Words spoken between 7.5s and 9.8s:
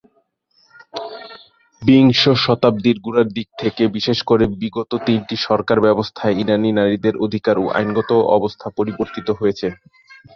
ও আইনগত অবস্থা পরিবর্তিত হয়েছে।